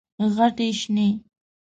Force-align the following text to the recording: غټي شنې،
غټي 0.35 0.69
شنې، 0.79 1.09